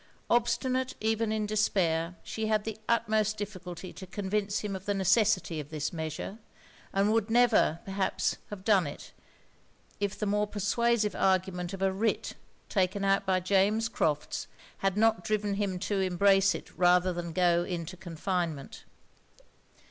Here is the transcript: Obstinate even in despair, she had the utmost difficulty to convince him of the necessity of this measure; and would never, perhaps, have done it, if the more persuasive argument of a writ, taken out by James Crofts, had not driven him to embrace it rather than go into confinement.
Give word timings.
Obstinate 0.31 0.95
even 0.99 1.31
in 1.31 1.45
despair, 1.45 2.15
she 2.23 2.47
had 2.47 2.63
the 2.63 2.79
utmost 2.89 3.37
difficulty 3.37 3.93
to 3.93 4.07
convince 4.07 4.61
him 4.61 4.75
of 4.75 4.85
the 4.87 4.95
necessity 4.95 5.59
of 5.59 5.69
this 5.69 5.93
measure; 5.93 6.39
and 6.91 7.11
would 7.13 7.29
never, 7.29 7.77
perhaps, 7.85 8.37
have 8.49 8.63
done 8.63 8.87
it, 8.87 9.11
if 9.99 10.17
the 10.17 10.25
more 10.25 10.47
persuasive 10.47 11.13
argument 11.15 11.71
of 11.71 11.83
a 11.83 11.93
writ, 11.93 12.33
taken 12.67 13.05
out 13.05 13.27
by 13.27 13.39
James 13.39 13.87
Crofts, 13.87 14.47
had 14.79 14.97
not 14.97 15.23
driven 15.23 15.53
him 15.53 15.77
to 15.77 15.99
embrace 15.99 16.55
it 16.55 16.75
rather 16.75 17.13
than 17.13 17.31
go 17.31 17.63
into 17.63 17.95
confinement. 17.95 18.85